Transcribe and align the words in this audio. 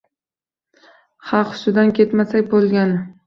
Ha, 1.31 1.41
hushidan 1.51 1.93
ketmasa 1.99 2.43
bo‘lgani… 2.55 2.99